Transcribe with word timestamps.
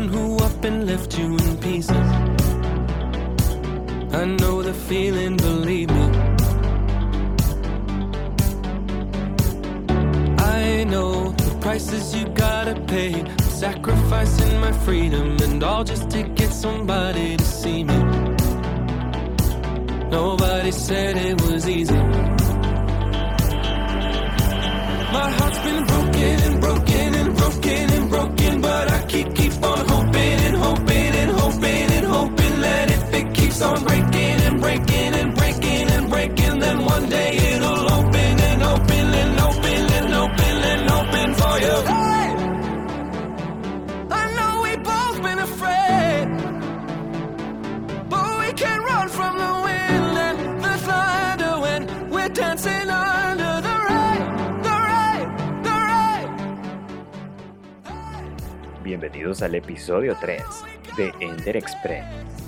someone 0.00 0.18
who 0.18 0.36
up 0.44 0.64
and 0.64 0.86
left 0.86 1.18
you 1.18 1.36
in 1.36 1.56
pieces. 1.58 1.90
I 4.12 4.24
know 4.24 4.62
the 4.62 4.74
feeling, 4.74 5.36
believe 5.36 5.90
me. 5.90 6.02
I 10.38 10.84
know 10.84 11.30
the 11.32 11.58
prices 11.60 12.14
you 12.14 12.28
gotta 12.28 12.74
pay. 12.86 13.24
Sacrificing 13.42 14.60
my 14.60 14.72
freedom 14.84 15.36
and 15.42 15.62
all 15.62 15.84
just 15.84 16.10
to 16.10 16.22
get 16.22 16.50
somebody 16.52 17.36
to 17.36 17.44
see 17.44 17.84
me. 17.84 17.98
Nobody 20.10 20.72
said 20.72 21.16
it 21.16 21.40
was 21.42 21.68
easy. 21.68 22.02
My 25.16 25.28
heart's 25.38 25.58
been 25.58 25.84
broken 25.84 26.40
and 26.48 26.60
broken 26.60 27.14
and 27.14 27.36
broken 27.36 27.90
and 27.96 28.08
broken, 28.10 28.19
keeps 33.60 33.72
on 33.72 33.84
breaking 33.84 34.40
and 34.46 34.60
breaking 34.60 35.14
and 35.14 35.34
breaking 35.34 35.90
and 35.90 36.08
breaking, 36.08 36.58
then 36.58 36.84
one 36.84 37.08
day 37.08 37.36
it'll 37.36 37.92
open 37.92 38.40
and 38.48 38.62
open 38.62 39.14
and 39.22 39.40
open 39.40 39.84
and 39.98 40.14
open 40.14 40.56
and 40.72 40.90
open 40.90 41.34
for 41.34 41.58
you. 41.58 41.76
Hey! 41.92 42.34
I 44.10 44.24
know 44.36 44.62
we 44.62 44.76
both 44.76 45.22
been 45.22 45.38
afraid, 45.38 46.26
but 48.08 48.38
we 48.40 48.52
can't 48.54 48.84
run 48.84 49.08
from 49.08 49.38
the 49.38 49.52
wind 49.66 50.18
and 50.28 50.38
the 50.64 50.74
thunder 50.86 51.60
when 51.60 52.10
we're 52.10 52.28
dancing 52.32 52.88
under 52.88 53.60
the 53.68 53.76
rain, 53.88 54.22
the 54.66 54.76
rain, 54.88 55.26
the 55.66 55.76
rain. 55.88 56.28
Bienvenidos 58.82 59.42
al 59.42 59.54
episodio 59.54 60.16
3 60.16 60.42
de 60.96 61.12
Ender 61.20 61.56
Express. 61.56 62.39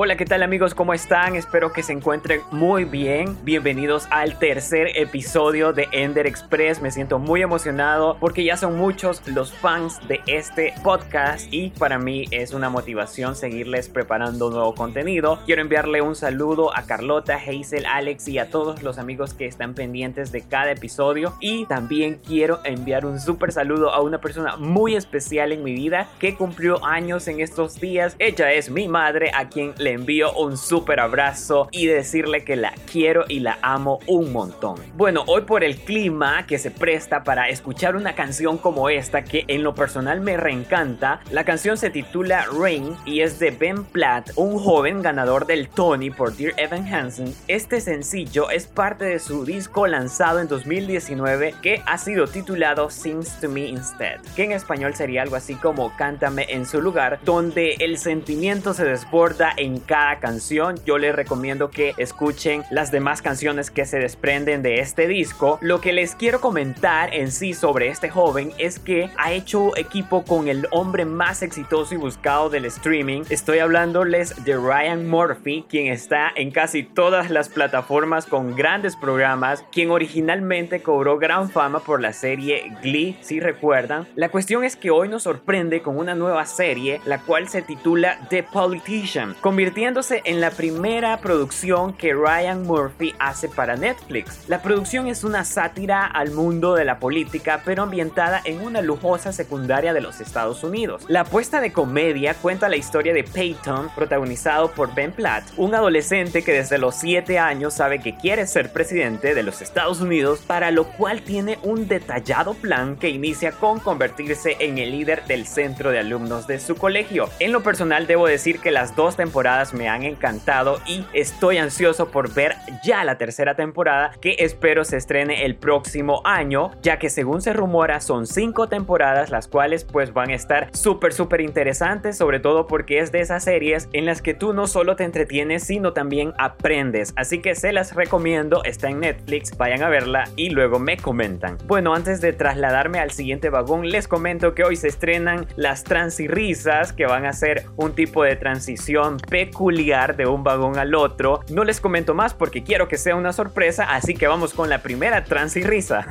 Hola, 0.00 0.16
¿qué 0.16 0.26
tal 0.26 0.44
amigos? 0.44 0.76
¿Cómo 0.76 0.94
están? 0.94 1.34
Espero 1.34 1.72
que 1.72 1.82
se 1.82 1.92
encuentren 1.92 2.40
muy 2.52 2.84
bien. 2.84 3.36
Bienvenidos 3.42 4.06
al 4.12 4.38
tercer 4.38 4.96
episodio 4.96 5.72
de 5.72 5.88
Ender 5.90 6.24
Express. 6.28 6.80
Me 6.80 6.92
siento 6.92 7.18
muy 7.18 7.42
emocionado 7.42 8.16
porque 8.20 8.44
ya 8.44 8.56
son 8.56 8.76
muchos 8.76 9.26
los 9.26 9.52
fans 9.52 9.98
de 10.06 10.20
este 10.28 10.72
podcast 10.84 11.52
y 11.52 11.70
para 11.70 11.98
mí 11.98 12.26
es 12.30 12.52
una 12.52 12.70
motivación 12.70 13.34
seguirles 13.34 13.88
preparando 13.88 14.50
nuevo 14.50 14.72
contenido. 14.72 15.40
Quiero 15.46 15.62
enviarle 15.62 16.00
un 16.00 16.14
saludo 16.14 16.72
a 16.76 16.84
Carlota, 16.84 17.34
Hazel, 17.34 17.84
Alex 17.84 18.28
y 18.28 18.38
a 18.38 18.50
todos 18.50 18.84
los 18.84 18.98
amigos 18.98 19.34
que 19.34 19.46
están 19.46 19.74
pendientes 19.74 20.30
de 20.30 20.42
cada 20.42 20.70
episodio 20.70 21.34
y 21.40 21.66
también 21.66 22.20
quiero 22.24 22.60
enviar 22.62 23.04
un 23.04 23.18
súper 23.18 23.50
saludo 23.50 23.92
a 23.92 24.00
una 24.00 24.20
persona 24.20 24.56
muy 24.58 24.94
especial 24.94 25.50
en 25.50 25.64
mi 25.64 25.74
vida 25.74 26.06
que 26.20 26.36
cumplió 26.36 26.86
años 26.86 27.26
en 27.26 27.40
estos 27.40 27.80
días. 27.80 28.14
Ella 28.20 28.52
es 28.52 28.70
mi 28.70 28.86
madre 28.86 29.32
a 29.34 29.48
quien 29.48 29.74
le 29.76 29.87
envío 29.92 30.32
un 30.34 30.56
súper 30.56 31.00
abrazo 31.00 31.68
y 31.72 31.86
decirle 31.86 32.44
que 32.44 32.56
la 32.56 32.72
quiero 32.90 33.24
y 33.28 33.40
la 33.40 33.58
amo 33.62 34.00
un 34.06 34.32
montón. 34.32 34.76
Bueno, 34.94 35.24
hoy 35.26 35.42
por 35.42 35.64
el 35.64 35.76
clima 35.76 36.46
que 36.46 36.58
se 36.58 36.70
presta 36.70 37.24
para 37.24 37.48
escuchar 37.48 37.96
una 37.96 38.14
canción 38.14 38.58
como 38.58 38.88
esta 38.88 39.24
que 39.24 39.44
en 39.48 39.62
lo 39.62 39.74
personal 39.74 40.20
me 40.20 40.36
reencanta, 40.36 41.20
la 41.30 41.44
canción 41.44 41.76
se 41.76 41.90
titula 41.90 42.46
Rain 42.52 42.96
y 43.04 43.20
es 43.20 43.38
de 43.38 43.50
Ben 43.50 43.84
Platt, 43.84 44.30
un 44.36 44.58
joven 44.58 45.02
ganador 45.02 45.46
del 45.46 45.68
Tony 45.68 46.10
por 46.10 46.36
Dear 46.36 46.54
Evan 46.56 46.92
Hansen. 46.92 47.34
Este 47.46 47.80
sencillo 47.80 48.50
es 48.50 48.66
parte 48.66 49.04
de 49.04 49.18
su 49.18 49.44
disco 49.44 49.86
lanzado 49.86 50.40
en 50.40 50.48
2019 50.48 51.54
que 51.62 51.82
ha 51.86 51.98
sido 51.98 52.26
titulado 52.26 52.90
Sings 52.90 53.40
to 53.40 53.48
Me 53.48 53.66
Instead, 53.66 54.20
que 54.34 54.44
en 54.44 54.52
español 54.52 54.94
sería 54.94 55.22
algo 55.22 55.36
así 55.36 55.54
como 55.54 55.94
Cántame 55.96 56.46
en 56.48 56.66
su 56.66 56.80
lugar, 56.80 57.18
donde 57.24 57.74
el 57.80 57.98
sentimiento 57.98 58.74
se 58.74 58.84
desborda 58.84 59.52
en 59.56 59.67
cada 59.76 60.18
canción. 60.20 60.80
Yo 60.86 60.96
les 60.96 61.14
recomiendo 61.14 61.70
que 61.70 61.92
escuchen 61.98 62.64
las 62.70 62.90
demás 62.90 63.20
canciones 63.20 63.70
que 63.70 63.84
se 63.84 63.98
desprenden 63.98 64.62
de 64.62 64.80
este 64.80 65.06
disco. 65.06 65.58
Lo 65.60 65.82
que 65.82 65.92
les 65.92 66.14
quiero 66.14 66.40
comentar 66.40 67.14
en 67.14 67.30
sí 67.30 67.52
sobre 67.52 67.88
este 67.88 68.08
joven 68.08 68.52
es 68.56 68.78
que 68.78 69.10
ha 69.18 69.32
hecho 69.32 69.76
equipo 69.76 70.24
con 70.24 70.48
el 70.48 70.66
hombre 70.70 71.04
más 71.04 71.42
exitoso 71.42 71.94
y 71.94 71.98
buscado 71.98 72.48
del 72.48 72.64
streaming. 72.64 73.24
Estoy 73.28 73.58
hablándoles 73.58 74.44
de 74.44 74.56
Ryan 74.56 75.08
Murphy, 75.08 75.66
quien 75.68 75.92
está 75.92 76.32
en 76.34 76.50
casi 76.50 76.82
todas 76.82 77.30
las 77.30 77.48
plataformas 77.48 78.26
con 78.26 78.56
grandes 78.56 78.96
programas, 78.96 79.64
quien 79.70 79.90
originalmente 79.90 80.82
cobró 80.82 81.18
gran 81.18 81.50
fama 81.50 81.80
por 81.80 82.00
la 82.00 82.12
serie 82.12 82.72
Glee, 82.82 83.16
si 83.20 83.40
recuerdan. 83.40 84.06
La 84.14 84.28
cuestión 84.28 84.64
es 84.64 84.76
que 84.76 84.90
hoy 84.90 85.08
nos 85.08 85.24
sorprende 85.24 85.82
con 85.82 85.98
una 85.98 86.14
nueva 86.14 86.46
serie, 86.46 87.00
la 87.04 87.18
cual 87.18 87.48
se 87.48 87.62
titula 87.62 88.18
The 88.30 88.42
Politician, 88.42 89.34
convirtiéndose 89.58 90.22
en 90.24 90.40
la 90.40 90.52
primera 90.52 91.18
producción 91.18 91.92
que 91.92 92.14
Ryan 92.14 92.62
Murphy 92.62 93.12
hace 93.18 93.48
para 93.48 93.74
Netflix. 93.74 94.48
La 94.48 94.62
producción 94.62 95.08
es 95.08 95.24
una 95.24 95.44
sátira 95.44 96.06
al 96.06 96.30
mundo 96.30 96.76
de 96.76 96.84
la 96.84 97.00
política, 97.00 97.62
pero 97.64 97.82
ambientada 97.82 98.40
en 98.44 98.60
una 98.60 98.82
lujosa 98.82 99.32
secundaria 99.32 99.92
de 99.92 100.00
los 100.00 100.20
Estados 100.20 100.62
Unidos. 100.62 101.06
La 101.08 101.22
apuesta 101.22 101.60
de 101.60 101.72
comedia 101.72 102.34
cuenta 102.34 102.68
la 102.68 102.76
historia 102.76 103.12
de 103.12 103.24
Peyton, 103.24 103.90
protagonizado 103.96 104.70
por 104.70 104.94
Ben 104.94 105.10
Platt, 105.10 105.42
un 105.56 105.74
adolescente 105.74 106.44
que 106.44 106.52
desde 106.52 106.78
los 106.78 106.94
7 106.94 107.40
años 107.40 107.74
sabe 107.74 107.98
que 107.98 108.14
quiere 108.14 108.46
ser 108.46 108.72
presidente 108.72 109.34
de 109.34 109.42
los 109.42 109.60
Estados 109.60 110.00
Unidos, 110.00 110.38
para 110.46 110.70
lo 110.70 110.84
cual 110.84 111.22
tiene 111.22 111.58
un 111.64 111.88
detallado 111.88 112.54
plan 112.54 112.94
que 112.94 113.08
inicia 113.08 113.50
con 113.50 113.80
convertirse 113.80 114.56
en 114.60 114.78
el 114.78 114.92
líder 114.92 115.24
del 115.26 115.48
centro 115.48 115.90
de 115.90 115.98
alumnos 115.98 116.46
de 116.46 116.60
su 116.60 116.76
colegio. 116.76 117.28
En 117.40 117.50
lo 117.50 117.64
personal 117.64 118.06
debo 118.06 118.28
decir 118.28 118.60
que 118.60 118.70
las 118.70 118.94
dos 118.94 119.16
temporadas 119.16 119.47
me 119.72 119.88
han 119.88 120.02
encantado 120.02 120.78
y 120.86 121.06
estoy 121.14 121.56
ansioso 121.56 122.10
por 122.10 122.34
ver 122.34 122.54
ya 122.84 123.02
la 123.04 123.16
tercera 123.16 123.54
temporada 123.54 124.10
que 124.20 124.36
espero 124.40 124.84
se 124.84 124.98
estrene 124.98 125.46
el 125.46 125.56
próximo 125.56 126.20
año, 126.24 126.70
ya 126.82 126.98
que 126.98 127.08
según 127.08 127.40
se 127.40 127.54
rumora 127.54 128.00
son 128.00 128.26
cinco 128.26 128.68
temporadas 128.68 129.30
las 129.30 129.48
cuales 129.48 129.84
pues 129.84 130.12
van 130.12 130.30
a 130.30 130.34
estar 130.34 130.68
súper 130.76 131.14
súper 131.14 131.40
interesantes, 131.40 132.18
sobre 132.18 132.40
todo 132.40 132.66
porque 132.66 132.98
es 132.98 133.10
de 133.10 133.20
esas 133.20 133.42
series 133.42 133.88
en 133.94 134.04
las 134.04 134.20
que 134.20 134.34
tú 134.34 134.52
no 134.52 134.66
solo 134.66 134.96
te 134.96 135.04
entretienes 135.04 135.64
sino 135.64 135.94
también 135.94 136.34
aprendes, 136.36 137.14
así 137.16 137.40
que 137.40 137.54
se 137.54 137.72
las 137.72 137.94
recomiendo, 137.94 138.62
está 138.64 138.90
en 138.90 139.00
Netflix, 139.00 139.56
vayan 139.56 139.82
a 139.82 139.88
verla 139.88 140.24
y 140.36 140.50
luego 140.50 140.78
me 140.78 140.98
comentan. 140.98 141.56
Bueno, 141.64 141.94
antes 141.94 142.20
de 142.20 142.34
trasladarme 142.34 142.98
al 142.98 143.12
siguiente 143.12 143.48
vagón, 143.48 143.88
les 143.88 144.08
comento 144.08 144.54
que 144.54 144.64
hoy 144.64 144.76
se 144.76 144.88
estrenan 144.88 145.46
las 145.56 145.84
transirrisas 145.84 146.92
que 146.92 147.06
van 147.06 147.24
a 147.24 147.32
ser 147.32 147.64
un 147.76 147.94
tipo 147.94 148.22
de 148.24 148.36
transición 148.36 149.16
peculiar 149.38 150.16
de 150.16 150.26
un 150.26 150.42
vagón 150.42 150.78
al 150.78 150.96
otro. 150.96 151.42
No 151.48 151.62
les 151.62 151.80
comento 151.80 152.12
más 152.12 152.34
porque 152.34 152.64
quiero 152.64 152.88
que 152.88 152.98
sea 152.98 153.14
una 153.14 153.32
sorpresa, 153.32 153.84
así 153.84 154.14
que 154.14 154.26
vamos 154.26 154.52
con 154.52 154.68
la 154.68 154.82
primera 154.82 155.22
trans 155.22 155.56
y 155.56 155.62
risa. 155.62 156.08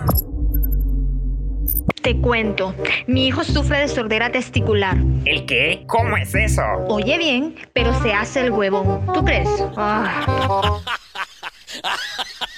Te 2.01 2.15
cuento, 2.21 2.73
mi 3.05 3.27
hijo 3.27 3.43
sufre 3.43 3.79
de 3.79 3.89
sordera 3.89 4.31
testicular. 4.31 4.95
¿El 5.25 5.45
qué? 5.45 5.83
¿Cómo 5.87 6.15
es 6.15 6.33
eso? 6.35 6.61
Oye 6.87 7.17
bien, 7.17 7.55
pero 7.73 7.93
se 8.01 8.13
hace 8.13 8.45
el 8.45 8.51
huevón. 8.51 9.05
¿Tú 9.13 9.25
crees? 9.25 9.49
Ah. 9.75 10.79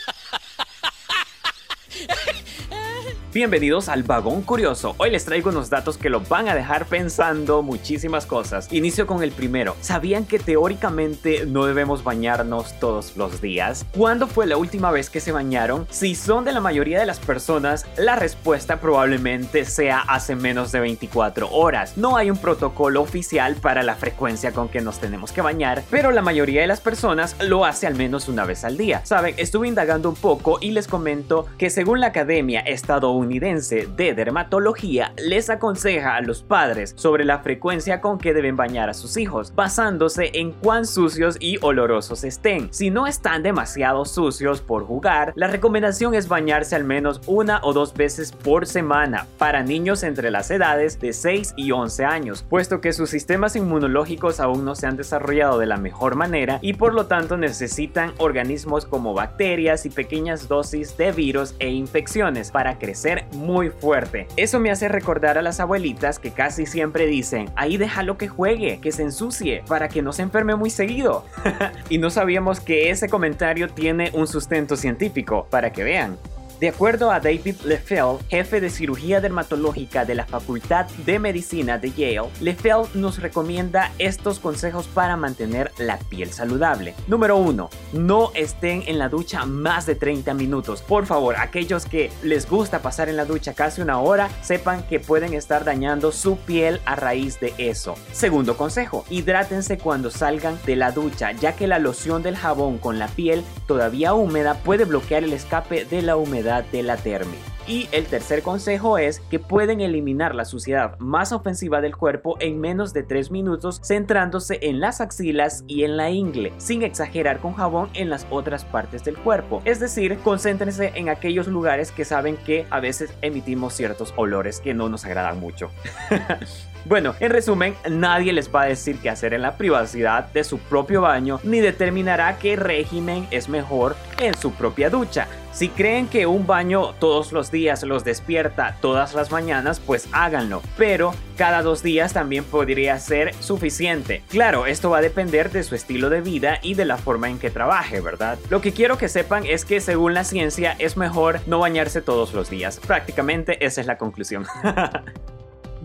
Bienvenidos 3.39 3.87
al 3.87 4.03
Vagón 4.03 4.41
Curioso. 4.41 4.95
Hoy 4.97 5.11
les 5.11 5.23
traigo 5.23 5.49
unos 5.49 5.69
datos 5.69 5.97
que 5.97 6.09
los 6.09 6.27
van 6.27 6.49
a 6.49 6.55
dejar 6.55 6.87
pensando 6.87 7.61
muchísimas 7.61 8.25
cosas. 8.25 8.67
Inicio 8.69 9.07
con 9.07 9.23
el 9.23 9.31
primero. 9.31 9.77
¿Sabían 9.79 10.25
que 10.25 10.39
teóricamente 10.39 11.45
no 11.45 11.65
debemos 11.65 12.03
bañarnos 12.03 12.77
todos 12.81 13.15
los 13.15 13.39
días? 13.39 13.85
¿Cuándo 13.95 14.27
fue 14.27 14.45
la 14.45 14.57
última 14.57 14.91
vez 14.91 15.09
que 15.09 15.21
se 15.21 15.31
bañaron? 15.31 15.87
Si 15.89 16.15
son 16.15 16.43
de 16.43 16.51
la 16.51 16.59
mayoría 16.59 16.99
de 16.99 17.05
las 17.05 17.19
personas, 17.19 17.85
la 17.95 18.17
respuesta 18.17 18.81
probablemente 18.81 19.63
sea 19.63 19.99
hace 19.99 20.35
menos 20.35 20.73
de 20.73 20.81
24 20.81 21.49
horas. 21.49 21.95
No 21.95 22.17
hay 22.17 22.29
un 22.31 22.37
protocolo 22.39 23.01
oficial 23.01 23.55
para 23.55 23.83
la 23.83 23.95
frecuencia 23.95 24.51
con 24.51 24.67
que 24.67 24.81
nos 24.81 24.99
tenemos 24.99 25.31
que 25.31 25.39
bañar, 25.39 25.83
pero 25.89 26.11
la 26.11 26.21
mayoría 26.21 26.59
de 26.59 26.67
las 26.67 26.81
personas 26.81 27.37
lo 27.39 27.63
hace 27.63 27.87
al 27.87 27.95
menos 27.95 28.27
una 28.27 28.43
vez 28.43 28.65
al 28.65 28.75
día. 28.75 28.99
Saben, 29.05 29.33
estuve 29.37 29.69
indagando 29.69 30.09
un 30.09 30.15
poco 30.15 30.57
y 30.59 30.71
les 30.71 30.89
comento 30.89 31.45
que 31.57 31.69
según 31.69 32.01
la 32.01 32.07
Academia 32.07 32.59
Estadounidense 32.59 33.28
de 33.29 34.13
Dermatología 34.15 35.13
les 35.17 35.51
aconseja 35.51 36.15
a 36.15 36.21
los 36.21 36.41
padres 36.41 36.93
sobre 36.95 37.25
la 37.25 37.39
frecuencia 37.39 38.01
con 38.01 38.17
que 38.17 38.33
deben 38.33 38.55
bañar 38.55 38.89
a 38.89 38.95
sus 38.95 39.17
hijos, 39.17 39.53
basándose 39.53 40.31
en 40.33 40.51
cuán 40.51 40.87
sucios 40.87 41.37
y 41.39 41.57
olorosos 41.61 42.23
estén. 42.23 42.69
Si 42.71 42.89
no 42.89 43.05
están 43.05 43.43
demasiado 43.43 44.05
sucios 44.05 44.61
por 44.61 44.85
jugar, 44.85 45.33
la 45.35 45.47
recomendación 45.47 46.15
es 46.15 46.27
bañarse 46.27 46.75
al 46.75 46.85
menos 46.85 47.21
una 47.27 47.59
o 47.63 47.73
dos 47.73 47.93
veces 47.93 48.31
por 48.31 48.65
semana 48.65 49.27
para 49.37 49.61
niños 49.61 50.01
entre 50.01 50.31
las 50.31 50.49
edades 50.49 50.99
de 50.99 51.13
6 51.13 51.53
y 51.55 51.71
11 51.71 52.05
años, 52.05 52.45
puesto 52.49 52.81
que 52.81 52.93
sus 52.93 53.09
sistemas 53.09 53.55
inmunológicos 53.55 54.39
aún 54.39 54.65
no 54.65 54.73
se 54.73 54.87
han 54.87 54.97
desarrollado 54.97 55.59
de 55.59 55.67
la 55.67 55.77
mejor 55.77 56.15
manera 56.15 56.57
y 56.61 56.73
por 56.73 56.93
lo 56.93 57.05
tanto 57.05 57.37
necesitan 57.37 58.13
organismos 58.17 58.85
como 58.85 59.13
bacterias 59.13 59.85
y 59.85 59.89
pequeñas 59.89 60.47
dosis 60.47 60.97
de 60.97 61.11
virus 61.11 61.53
e 61.59 61.69
infecciones 61.69 62.51
para 62.51 62.79
crecer 62.79 63.08
muy 63.33 63.69
fuerte. 63.69 64.27
Eso 64.35 64.59
me 64.59 64.71
hace 64.71 64.87
recordar 64.87 65.37
a 65.37 65.41
las 65.41 65.59
abuelitas 65.59 66.19
que 66.19 66.31
casi 66.31 66.65
siempre 66.65 67.07
dicen, 67.07 67.49
ahí 67.55 67.77
déjalo 67.77 68.17
que 68.17 68.27
juegue, 68.27 68.79
que 68.81 68.91
se 68.91 69.03
ensucie, 69.03 69.63
para 69.67 69.89
que 69.89 70.01
no 70.01 70.13
se 70.13 70.23
enferme 70.23 70.55
muy 70.55 70.69
seguido. 70.69 71.25
y 71.89 71.97
no 71.97 72.09
sabíamos 72.09 72.59
que 72.59 72.89
ese 72.89 73.09
comentario 73.09 73.69
tiene 73.69 74.11
un 74.13 74.27
sustento 74.27 74.75
científico, 74.75 75.47
para 75.49 75.71
que 75.71 75.83
vean. 75.83 76.17
De 76.59 76.67
acuerdo 76.67 77.09
a 77.09 77.21
David 77.21 77.55
Leffel, 77.63 78.17
jefe 78.27 78.59
de 78.59 78.69
cirugía 78.69 79.21
dermatológica 79.21 80.03
de 80.03 80.13
la 80.13 80.25
Facultad 80.25 80.87
de 81.05 81.17
Medicina 81.17 81.77
de 81.77 81.91
Yale, 81.91 82.27
Leffel 82.41 82.81
nos 82.95 83.19
recomienda 83.19 83.93
estos 83.97 84.39
consejos 84.39 84.85
para 84.87 85.15
mantener 85.15 85.71
la 85.77 85.97
piel 85.97 86.33
saludable. 86.33 86.95
Número 87.07 87.37
1. 87.37 87.69
No 87.93 88.31
estén 88.35 88.83
en 88.87 88.99
la 88.99 89.07
ducha 89.07 89.45
más 89.45 89.85
de 89.85 89.95
30 89.95 90.33
minutos. 90.33 90.81
Por 90.81 91.05
favor, 91.05 91.37
aquellos 91.37 91.85
que 91.85 92.11
les 92.23 92.49
gusta 92.49 92.81
pasar 92.81 93.07
en 93.07 93.15
la 93.15 93.23
ducha 93.23 93.53
casi 93.53 93.81
una 93.81 94.01
hora, 94.01 94.27
sepan 94.41 94.83
que 94.83 94.99
pueden 94.99 95.33
estar 95.33 95.63
dañando 95.63 96.11
su 96.11 96.35
piel 96.39 96.81
a 96.83 96.97
raíz 96.97 97.39
de 97.39 97.53
eso. 97.57 97.95
Segundo 98.11 98.57
consejo, 98.57 99.05
hidrátense 99.09 99.77
cuando 99.77 100.11
salgan 100.11 100.59
de 100.65 100.75
la 100.75 100.91
ducha, 100.91 101.31
ya 101.31 101.55
que 101.55 101.67
la 101.67 101.79
loción 101.79 102.21
del 102.21 102.35
jabón 102.35 102.79
con 102.79 102.99
la 102.99 103.07
piel 103.07 103.45
todavía 103.65 104.13
húmeda 104.13 104.55
puede 104.55 104.83
bloquear 104.83 105.23
el 105.23 105.31
escape 105.31 105.85
de 105.85 106.01
la 106.01 106.17
humedad 106.17 106.48
de 106.71 106.83
la 106.83 106.97
termi. 106.97 107.37
Y 107.67 107.87
el 107.91 108.07
tercer 108.07 108.41
consejo 108.41 108.97
es 108.97 109.19
que 109.19 109.37
pueden 109.37 109.79
eliminar 109.79 110.33
la 110.33 110.45
suciedad 110.45 110.97
más 110.97 111.31
ofensiva 111.31 111.81
del 111.81 111.95
cuerpo 111.95 112.35
en 112.39 112.59
menos 112.59 112.93
de 112.93 113.03
3 113.03 113.29
minutos 113.29 113.79
centrándose 113.83 114.57
en 114.63 114.79
las 114.79 115.01
axilas 115.01 115.63
y 115.67 115.83
en 115.83 115.95
la 115.95 116.09
ingle, 116.09 116.51
sin 116.57 116.81
exagerar 116.81 117.39
con 117.39 117.53
jabón 117.53 117.89
en 117.93 118.09
las 118.09 118.25
otras 118.31 118.65
partes 118.65 119.03
del 119.03 119.17
cuerpo. 119.17 119.61
Es 119.65 119.79
decir, 119.79 120.17
concéntrense 120.23 120.93
en 120.95 121.09
aquellos 121.09 121.47
lugares 121.47 121.91
que 121.91 122.05
saben 122.05 122.37
que 122.37 122.65
a 122.71 122.79
veces 122.79 123.13
emitimos 123.21 123.75
ciertos 123.75 124.13
olores 124.15 124.59
que 124.59 124.73
no 124.73 124.89
nos 124.89 125.05
agradan 125.05 125.39
mucho. 125.39 125.69
Bueno, 126.85 127.15
en 127.19 127.31
resumen, 127.31 127.75
nadie 127.89 128.33
les 128.33 128.53
va 128.53 128.63
a 128.63 128.67
decir 128.67 128.97
qué 128.99 129.09
hacer 129.09 129.33
en 129.33 129.41
la 129.41 129.57
privacidad 129.57 130.25
de 130.31 130.43
su 130.43 130.59
propio 130.59 131.01
baño 131.01 131.39
ni 131.43 131.59
determinará 131.59 132.37
qué 132.37 132.55
régimen 132.55 133.27
es 133.31 133.49
mejor 133.49 133.95
en 134.19 134.35
su 134.35 134.51
propia 134.53 134.89
ducha. 134.89 135.27
Si 135.51 135.67
creen 135.69 136.07
que 136.07 136.25
un 136.25 136.45
baño 136.45 136.93
todos 136.99 137.31
los 137.31 137.51
días 137.51 137.83
los 137.83 138.03
despierta 138.03 138.77
todas 138.81 139.13
las 139.13 139.31
mañanas, 139.31 139.79
pues 139.79 140.07
háganlo, 140.11 140.61
pero 140.77 141.13
cada 141.37 141.63
dos 141.63 141.83
días 141.83 142.13
también 142.13 142.43
podría 142.43 142.97
ser 142.99 143.33
suficiente. 143.35 144.23
Claro, 144.29 144.67
esto 144.67 144.89
va 144.89 144.99
a 144.99 145.01
depender 145.01 145.51
de 145.51 145.63
su 145.63 145.75
estilo 145.75 146.09
de 146.09 146.21
vida 146.21 146.59
y 146.61 146.75
de 146.75 146.85
la 146.85 146.97
forma 146.97 147.29
en 147.29 147.39
que 147.39 147.49
trabaje, 147.49 147.99
¿verdad? 147.99 148.37
Lo 148.49 148.61
que 148.61 148.73
quiero 148.73 148.97
que 148.97 149.09
sepan 149.09 149.45
es 149.45 149.65
que 149.65 149.81
según 149.81 150.13
la 150.13 150.23
ciencia 150.23 150.75
es 150.79 150.97
mejor 150.97 151.39
no 151.47 151.59
bañarse 151.59 152.01
todos 152.01 152.33
los 152.33 152.49
días. 152.49 152.79
Prácticamente 152.79 153.65
esa 153.65 153.81
es 153.81 153.87
la 153.87 153.97
conclusión. 153.97 154.45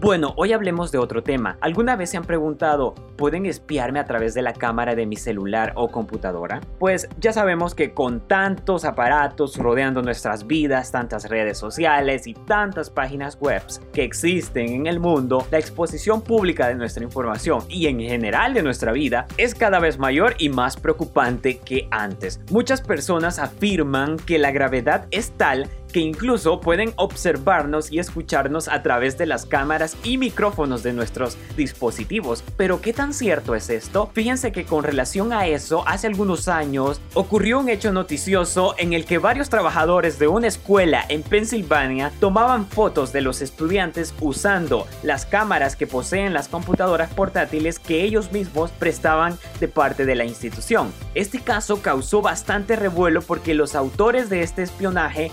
Bueno, 0.04 0.34
hoy 0.36 0.52
hablemos 0.52 0.92
de 0.92 0.98
otro 0.98 1.22
tema. 1.22 1.56
¿Alguna 1.62 1.96
vez 1.96 2.10
se 2.10 2.18
han 2.18 2.24
preguntado, 2.24 2.94
¿pueden 3.16 3.46
espiarme 3.46 4.00
a 4.00 4.04
través 4.04 4.34
de 4.34 4.42
la 4.42 4.52
cámara 4.52 4.94
de 4.94 5.06
mi 5.06 5.16
celular 5.16 5.72
o 5.76 5.90
computadora? 5.90 6.60
Pues 6.78 7.08
ya 7.18 7.32
sabemos 7.32 7.74
que 7.74 7.94
con 7.94 8.20
tantos 8.20 8.84
aparatos 8.84 9.56
rodeando 9.56 10.02
nuestras 10.02 10.46
vidas, 10.46 10.92
tantas 10.92 11.30
redes 11.30 11.56
sociales 11.56 12.26
y 12.26 12.34
tantas 12.34 12.90
páginas 12.90 13.38
web 13.40 13.62
que 13.94 14.04
existen 14.04 14.68
en 14.68 14.86
el 14.88 15.00
mundo, 15.00 15.46
la 15.50 15.58
exposición 15.58 16.20
pública 16.20 16.68
de 16.68 16.74
nuestra 16.74 17.02
información 17.02 17.62
y 17.70 17.86
en 17.86 17.98
general 17.98 18.52
de 18.52 18.62
nuestra 18.62 18.92
vida 18.92 19.26
es 19.38 19.54
cada 19.54 19.78
vez 19.78 19.98
mayor 19.98 20.34
y 20.36 20.50
más 20.50 20.76
preocupante 20.76 21.60
que 21.60 21.88
antes. 21.90 22.42
Muchas 22.50 22.82
personas 22.82 23.38
afirman 23.38 24.18
que 24.18 24.38
la 24.38 24.50
gravedad 24.50 25.06
es 25.10 25.30
tal 25.38 25.70
que 25.94 26.00
incluso 26.00 26.61
pueden 26.61 26.93
observarnos 26.96 27.93
y 27.93 28.00
escucharnos 28.00 28.67
a 28.67 28.82
través 28.82 29.17
de 29.17 29.26
las 29.26 29.46
cámaras 29.46 29.96
y 30.02 30.19
micrófonos 30.19 30.82
de 30.82 30.93
nuestros 30.93 31.38
dispositivos. 31.56 32.43
Pero 32.56 32.81
¿qué 32.81 32.93
tan 32.93 33.14
cierto 33.14 33.55
es 33.55 33.70
esto? 33.70 34.11
Fíjense 34.12 34.50
que 34.50 34.64
con 34.64 34.82
relación 34.82 35.32
a 35.32 35.46
eso, 35.46 35.87
hace 35.87 36.08
algunos 36.08 36.49
años 36.49 37.00
ocurrió 37.14 37.61
un 37.61 37.69
hecho 37.69 37.93
noticioso 37.93 38.75
en 38.76 38.93
el 38.93 39.05
que 39.05 39.19
varios 39.19 39.50
trabajadores 39.50 40.19
de 40.19 40.26
una 40.26 40.49
escuela 40.49 41.05
en 41.08 41.23
Pensilvania 41.23 42.11
tomaban 42.19 42.67
fotos 42.67 43.12
de 43.12 43.20
los 43.20 43.41
estudiantes 43.41 44.14
usando 44.20 44.88
las 45.05 45.26
cámaras 45.26 45.76
que 45.76 45.87
poseen 45.87 46.32
las 46.32 46.49
computadoras 46.49 47.14
portátiles 47.14 47.79
que 47.79 48.02
ellos 48.02 48.32
mismos 48.32 48.73
prestaban 48.73 49.38
de 49.61 49.69
parte 49.69 50.06
de 50.06 50.17
la 50.17 50.25
institución. 50.25 50.93
Este 51.14 51.38
caso 51.38 51.82
causó 51.82 52.20
bastante 52.20 52.75
revuelo 52.75 53.23
porque 53.23 53.55
los 53.55 53.76
autores 53.76 54.29
de 54.29 54.43
este 54.43 54.64
espionaje 54.64 55.31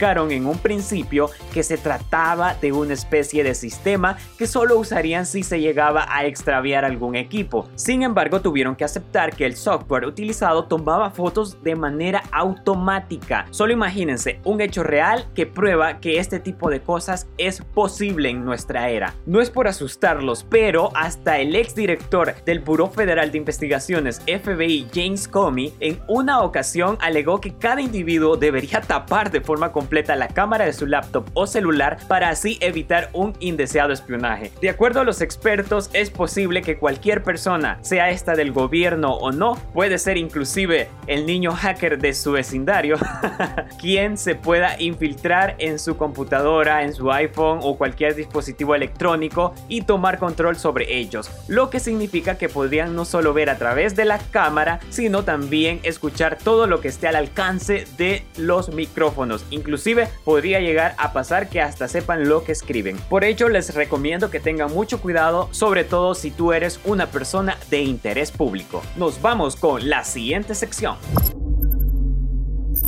en 0.00 0.46
un 0.46 0.56
principio 0.56 1.28
que 1.52 1.62
se 1.62 1.76
trataba 1.76 2.54
de 2.54 2.72
una 2.72 2.94
especie 2.94 3.44
de 3.44 3.54
sistema 3.54 4.16
que 4.38 4.46
solo 4.46 4.78
usarían 4.78 5.26
si 5.26 5.42
se 5.42 5.60
llegaba 5.60 6.06
a 6.08 6.24
extraviar 6.24 6.86
algún 6.86 7.16
equipo. 7.16 7.68
Sin 7.74 8.02
embargo, 8.02 8.40
tuvieron 8.40 8.76
que 8.76 8.84
aceptar 8.84 9.36
que 9.36 9.44
el 9.44 9.56
software 9.56 10.06
utilizado 10.06 10.64
tomaba 10.64 11.10
fotos 11.10 11.62
de 11.62 11.76
manera 11.76 12.22
automática. 12.32 13.46
Solo 13.50 13.74
imagínense 13.74 14.40
un 14.44 14.62
hecho 14.62 14.82
real 14.82 15.26
que 15.34 15.44
prueba 15.44 16.00
que 16.00 16.18
este 16.18 16.40
tipo 16.40 16.70
de 16.70 16.80
cosas 16.80 17.26
es 17.36 17.60
posible 17.60 18.30
en 18.30 18.42
nuestra 18.42 18.88
era. 18.88 19.12
No 19.26 19.42
es 19.42 19.50
por 19.50 19.68
asustarlos, 19.68 20.46
pero 20.48 20.90
hasta 20.94 21.40
el 21.40 21.54
exdirector 21.54 22.42
del 22.46 22.60
Buró 22.60 22.88
Federal 22.88 23.30
de 23.32 23.38
Investigaciones 23.38 24.20
FBI, 24.20 24.86
James 24.94 25.28
Comey, 25.28 25.74
en 25.80 26.00
una 26.08 26.40
ocasión 26.40 26.96
alegó 27.02 27.38
que 27.38 27.54
cada 27.54 27.82
individuo 27.82 28.38
debería 28.38 28.80
tapar 28.80 29.30
de 29.30 29.42
forma 29.42 29.70
completa 29.70 29.89
la 29.90 30.28
cámara 30.28 30.64
de 30.64 30.72
su 30.72 30.86
laptop 30.86 31.28
o 31.34 31.46
celular 31.46 31.98
para 32.06 32.28
así 32.28 32.58
evitar 32.60 33.10
un 33.12 33.34
indeseado 33.40 33.92
espionaje. 33.92 34.52
De 34.60 34.70
acuerdo 34.70 35.00
a 35.00 35.04
los 35.04 35.20
expertos, 35.20 35.90
es 35.92 36.10
posible 36.10 36.62
que 36.62 36.78
cualquier 36.78 37.22
persona, 37.22 37.78
sea 37.82 38.10
esta 38.10 38.34
del 38.34 38.52
gobierno 38.52 39.14
o 39.14 39.32
no, 39.32 39.56
puede 39.74 39.98
ser 39.98 40.16
inclusive 40.16 40.88
el 41.06 41.26
niño 41.26 41.52
hacker 41.52 41.98
de 41.98 42.14
su 42.14 42.32
vecindario, 42.32 42.96
quien 43.80 44.16
se 44.16 44.36
pueda 44.36 44.80
infiltrar 44.80 45.56
en 45.58 45.78
su 45.78 45.96
computadora, 45.96 46.84
en 46.84 46.94
su 46.94 47.10
iPhone 47.10 47.58
o 47.62 47.76
cualquier 47.76 48.14
dispositivo 48.14 48.74
electrónico 48.74 49.54
y 49.68 49.82
tomar 49.82 50.18
control 50.18 50.56
sobre 50.56 50.96
ellos, 50.98 51.30
lo 51.48 51.68
que 51.68 51.80
significa 51.80 52.38
que 52.38 52.48
podrían 52.48 52.94
no 52.94 53.04
solo 53.04 53.34
ver 53.34 53.50
a 53.50 53.58
través 53.58 53.96
de 53.96 54.04
la 54.04 54.18
cámara, 54.18 54.78
sino 54.88 55.24
también 55.24 55.80
escuchar 55.82 56.38
todo 56.38 56.68
lo 56.68 56.80
que 56.80 56.88
esté 56.88 57.08
al 57.08 57.16
alcance 57.16 57.86
de 57.98 58.24
los 58.36 58.72
micrófonos, 58.72 59.44
incluso 59.50 59.79
Inclusive 59.80 60.08
podría 60.26 60.60
llegar 60.60 60.94
a 60.98 61.14
pasar 61.14 61.48
que 61.48 61.62
hasta 61.62 61.88
sepan 61.88 62.28
lo 62.28 62.44
que 62.44 62.52
escriben. 62.52 62.98
Por 63.08 63.24
ello 63.24 63.48
les 63.48 63.74
recomiendo 63.74 64.28
que 64.28 64.38
tengan 64.38 64.70
mucho 64.70 65.00
cuidado, 65.00 65.48
sobre 65.52 65.84
todo 65.84 66.14
si 66.14 66.30
tú 66.30 66.52
eres 66.52 66.80
una 66.84 67.06
persona 67.06 67.56
de 67.70 67.80
interés 67.80 68.30
público. 68.30 68.82
Nos 68.96 69.22
vamos 69.22 69.56
con 69.56 69.88
la 69.88 70.04
siguiente 70.04 70.54
sección. 70.54 70.96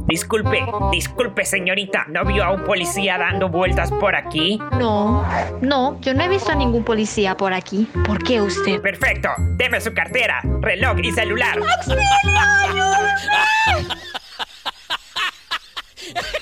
Disculpe, 0.07 0.67
disculpe 0.91 1.47
señorita, 1.47 2.05
¿no 2.09 2.27
vio 2.27 2.45
a 2.45 2.53
un 2.53 2.65
policía 2.65 3.17
dando 3.17 3.49
vueltas 3.49 3.91
por 3.91 4.15
aquí? 4.15 4.59
No, 4.79 5.27
no, 5.63 5.99
yo 6.03 6.13
no 6.13 6.25
he 6.25 6.29
visto 6.29 6.53
a 6.53 6.55
ningún 6.55 6.85
policía 6.85 7.39
por 7.39 7.55
aquí. 7.55 7.89
¿Por 8.07 8.23
qué 8.23 8.43
usted? 8.43 8.83
Perfecto, 8.83 9.31
deme 9.57 9.81
su 9.81 9.95
cartera, 9.95 10.43
reloj 10.61 10.99
y 11.03 11.13
celular. 11.13 11.59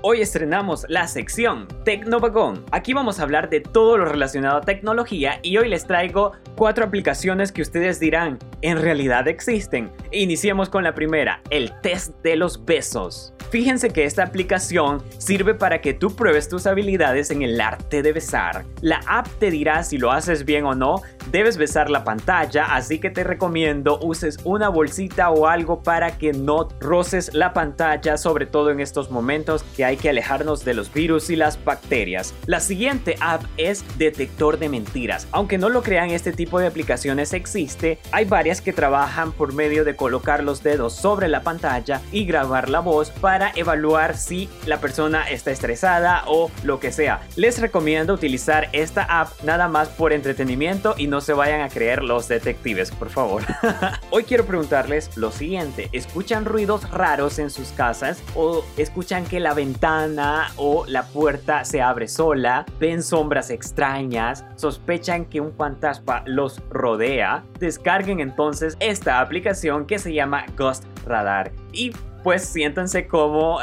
Hoy 0.00 0.20
estrenamos 0.20 0.86
la 0.88 1.08
sección 1.08 1.66
Tecnovagón. 1.84 2.64
Aquí 2.70 2.92
vamos 2.92 3.18
a 3.18 3.24
hablar 3.24 3.50
de 3.50 3.60
todo 3.60 3.98
lo 3.98 4.04
relacionado 4.04 4.58
a 4.58 4.60
tecnología 4.60 5.40
y 5.42 5.56
hoy 5.56 5.68
les 5.68 5.88
traigo 5.88 6.34
cuatro 6.58 6.84
aplicaciones 6.84 7.52
que 7.52 7.62
ustedes 7.62 8.00
dirán, 8.00 8.36
en 8.62 8.82
realidad 8.82 9.28
existen. 9.28 9.92
Iniciemos 10.10 10.68
con 10.68 10.82
la 10.82 10.92
primera, 10.92 11.40
el 11.50 11.72
test 11.82 12.12
de 12.24 12.34
los 12.34 12.64
besos. 12.64 13.32
Fíjense 13.50 13.90
que 13.90 14.04
esta 14.04 14.24
aplicación 14.24 15.02
sirve 15.16 15.54
para 15.54 15.80
que 15.80 15.94
tú 15.94 16.14
pruebes 16.14 16.48
tus 16.48 16.66
habilidades 16.66 17.30
en 17.30 17.42
el 17.42 17.58
arte 17.60 18.02
de 18.02 18.12
besar. 18.12 18.66
La 18.82 19.00
app 19.06 19.26
te 19.38 19.50
dirá 19.50 19.84
si 19.84 19.96
lo 19.96 20.12
haces 20.12 20.44
bien 20.44 20.66
o 20.66 20.74
no, 20.74 21.00
debes 21.30 21.56
besar 21.56 21.88
la 21.88 22.04
pantalla, 22.04 22.74
así 22.74 22.98
que 22.98 23.08
te 23.08 23.24
recomiendo 23.24 23.98
uses 24.02 24.38
una 24.44 24.68
bolsita 24.68 25.30
o 25.30 25.46
algo 25.46 25.82
para 25.82 26.18
que 26.18 26.32
no 26.32 26.68
roces 26.80 27.32
la 27.32 27.54
pantalla, 27.54 28.18
sobre 28.18 28.44
todo 28.44 28.70
en 28.70 28.80
estos 28.80 29.10
momentos 29.10 29.62
que 29.76 29.84
hay 29.84 29.96
que 29.96 30.10
alejarnos 30.10 30.64
de 30.64 30.74
los 30.74 30.92
virus 30.92 31.30
y 31.30 31.36
las 31.36 31.62
bacterias. 31.64 32.34
La 32.46 32.60
siguiente 32.60 33.16
app 33.20 33.44
es 33.56 33.82
Detector 33.96 34.58
de 34.58 34.68
Mentiras. 34.68 35.26
Aunque 35.32 35.56
no 35.56 35.70
lo 35.70 35.82
crean, 35.82 36.10
este 36.10 36.32
tipo 36.32 36.47
de 36.56 36.66
aplicaciones 36.66 37.34
existe, 37.34 37.98
hay 38.12 38.24
varias 38.24 38.62
que 38.62 38.72
trabajan 38.72 39.32
por 39.32 39.52
medio 39.52 39.84
de 39.84 39.96
colocar 39.96 40.42
los 40.42 40.62
dedos 40.62 40.94
sobre 40.94 41.28
la 41.28 41.42
pantalla 41.42 42.00
y 42.12 42.24
grabar 42.24 42.70
la 42.70 42.80
voz 42.80 43.10
para 43.10 43.52
evaluar 43.54 44.16
si 44.16 44.48
la 44.64 44.80
persona 44.80 45.28
está 45.28 45.50
estresada 45.50 46.22
o 46.26 46.50
lo 46.64 46.80
que 46.80 46.92
sea. 46.92 47.20
Les 47.36 47.60
recomiendo 47.60 48.14
utilizar 48.14 48.70
esta 48.72 49.02
app 49.02 49.28
nada 49.42 49.68
más 49.68 49.88
por 49.88 50.12
entretenimiento 50.12 50.94
y 50.96 51.08
no 51.08 51.20
se 51.20 51.34
vayan 51.34 51.60
a 51.60 51.68
creer 51.68 52.02
los 52.02 52.28
detectives, 52.28 52.90
por 52.90 53.10
favor. 53.10 53.42
Hoy 54.10 54.24
quiero 54.24 54.46
preguntarles 54.46 55.16
lo 55.16 55.30
siguiente, 55.30 55.90
¿escuchan 55.92 56.44
ruidos 56.44 56.88
raros 56.90 57.38
en 57.38 57.50
sus 57.50 57.68
casas 57.68 58.22
o 58.34 58.64
escuchan 58.76 59.26
que 59.26 59.40
la 59.40 59.52
ventana 59.52 60.52
o 60.56 60.86
la 60.86 61.02
puerta 61.04 61.64
se 61.64 61.82
abre 61.82 62.08
sola? 62.08 62.64
¿Ven 62.78 63.02
sombras 63.02 63.50
extrañas? 63.50 64.44
¿Sospechan 64.56 65.24
que 65.26 65.40
un 65.40 65.52
fantasma 65.52 66.22
los 66.38 66.62
rodea? 66.70 67.42
Descarguen 67.58 68.20
entonces 68.20 68.76
esta 68.78 69.20
aplicación 69.20 69.86
que 69.86 69.98
se 69.98 70.14
llama 70.14 70.46
Ghost 70.56 70.84
Radar 71.04 71.50
y 71.72 71.90
pues 72.22 72.44
siéntanse 72.44 73.08
como 73.08 73.58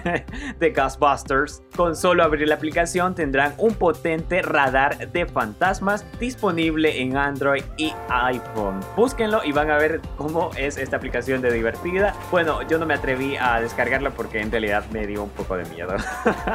de 0.60 0.70
Ghostbusters. 0.70 1.62
Con 1.78 1.94
solo 1.94 2.24
abrir 2.24 2.48
la 2.48 2.56
aplicación 2.56 3.14
tendrán 3.14 3.54
un 3.56 3.72
potente 3.72 4.42
radar 4.42 5.12
de 5.12 5.26
fantasmas 5.26 6.04
disponible 6.18 7.00
en 7.00 7.16
Android 7.16 7.62
y 7.76 7.92
iPhone. 8.08 8.80
Búsquenlo 8.96 9.44
y 9.44 9.52
van 9.52 9.70
a 9.70 9.76
ver 9.76 10.00
cómo 10.16 10.50
es 10.56 10.76
esta 10.76 10.96
aplicación 10.96 11.40
de 11.40 11.52
divertida. 11.52 12.16
Bueno, 12.32 12.62
yo 12.62 12.78
no 12.78 12.86
me 12.86 12.94
atreví 12.94 13.36
a 13.36 13.60
descargarla 13.60 14.10
porque 14.10 14.40
en 14.40 14.50
realidad 14.50 14.86
me 14.90 15.06
dio 15.06 15.22
un 15.22 15.30
poco 15.30 15.56
de 15.56 15.66
miedo. 15.66 15.94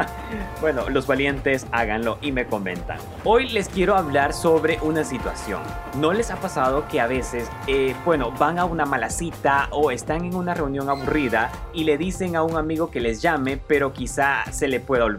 bueno, 0.59 0.89
los 0.89 1.07
valientes 1.07 1.67
háganlo 1.71 2.17
y 2.21 2.33
me 2.33 2.45
comentan. 2.45 2.97
Hoy 3.23 3.47
les 3.47 3.69
quiero 3.69 3.95
hablar 3.95 4.33
sobre 4.33 4.77
una 4.81 5.05
situación. 5.05 5.61
¿No 6.01 6.11
les 6.11 6.31
ha 6.31 6.35
pasado 6.35 6.85
que 6.89 6.99
a 6.99 7.07
veces, 7.07 7.49
eh, 7.67 7.95
bueno, 8.03 8.33
van 8.33 8.59
a 8.59 8.65
una 8.65 8.85
mala 8.85 9.09
cita 9.09 9.69
o 9.71 9.89
están 9.89 10.25
en 10.25 10.35
una 10.35 10.53
reunión 10.53 10.89
aburrida 10.89 11.49
y 11.73 11.85
le 11.85 11.97
dicen 11.97 12.35
a 12.35 12.43
un 12.43 12.57
amigo 12.57 12.91
que 12.91 12.99
les 12.99 13.21
llame, 13.21 13.55
pero 13.55 13.93
quizá 13.93 14.43
se 14.51 14.67
le 14.67 14.81
pueda 14.81 15.05
olvidar 15.05 15.12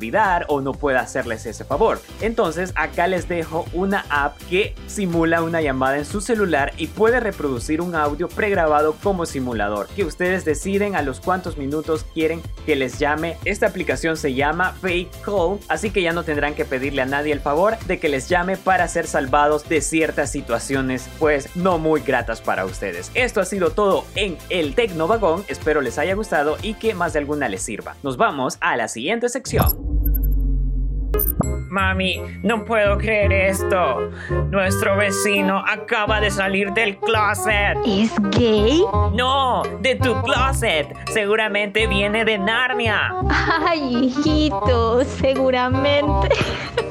o 0.49 0.61
no 0.61 0.73
pueda 0.73 1.01
hacerles 1.01 1.47
ese 1.47 1.65
favor. 1.65 2.01
Entonces 2.21 2.73
acá 2.75 3.07
les 3.07 3.29
dejo 3.29 3.65
una 3.73 4.05
app 4.11 4.37
que 4.51 4.75
simula 4.87 5.43
una 5.43 5.61
llamada 5.61 5.99
en 5.99 6.05
su 6.05 6.21
celular 6.21 6.73
y 6.77 6.89
puede 6.89 7.21
reproducir 7.21 7.81
un 7.81 7.95
audio 7.95 8.29
pregrabado 8.29 8.95
como 9.03 9.27
simulador, 9.27 9.89
que 9.89 10.05
ustedes 10.05 10.45
deciden 10.45 10.97
a 10.97 11.03
los 11.03 11.21
cuantos 11.21 11.57
minutos 11.57 12.05
quieren 12.15 12.43
que 12.67 12.77
les 12.77 12.99
llame. 12.99 13.37
Esta 13.45 13.67
aplicación 13.67 14.17
se 14.17 14.35
llama 14.35 14.73
Fake 14.81 15.11
Call, 15.23 15.59
así 15.69 15.91
que 15.91 16.03
ya 16.03 16.13
no 16.13 16.25
tendrán 16.25 16.55
que 16.55 16.65
pedirle 16.65 17.03
a 17.03 17.07
nadie 17.07 17.33
el 17.33 17.41
favor 17.41 17.79
de 17.87 17.99
que 17.99 18.09
les 18.09 18.29
llame 18.29 18.57
para 18.57 18.89
ser 18.89 19.07
salvados 19.07 19.69
de 19.69 19.81
ciertas 19.81 20.31
situaciones, 20.31 21.09
pues 21.19 21.55
no 21.57 21.79
muy 21.79 22.01
gratas 22.01 22.41
para 22.41 22.65
ustedes. 22.65 23.11
Esto 23.15 23.41
ha 23.41 23.45
sido 23.45 23.71
todo 23.71 24.05
en 24.15 24.39
el 24.51 24.75
Tecnovagón, 24.75 25.45
espero 25.49 25.81
les 25.81 25.99
haya 25.99 26.15
gustado 26.15 26.57
y 26.63 26.75
que 26.75 26.95
más 26.95 27.13
de 27.13 27.21
alguna 27.21 27.49
les 27.49 27.63
sirva. 27.63 27.97
Nos 28.03 28.17
vamos 28.17 28.59
a 28.61 28.77
la 28.77 28.89
siguiente 28.89 29.29
sección. 29.29 29.84
Mami, 31.69 32.21
no 32.43 32.65
puedo 32.65 32.97
creer 32.99 33.33
esto. 33.33 34.11
Nuestro 34.51 34.97
vecino 34.97 35.63
acaba 35.67 36.21
de 36.21 36.31
salir 36.31 36.73
del 36.73 36.97
closet. 36.99 37.77
¿Es 37.85 38.13
gay? 38.39 38.83
No, 39.13 39.63
de 39.81 39.97
tu 39.97 40.15
closet. 40.23 40.87
Seguramente 41.13 41.87
viene 41.87 42.25
de 42.25 42.39
Narnia. 42.39 43.15
Ay, 43.67 44.07
hijito, 44.07 45.05
seguramente. 45.05 46.29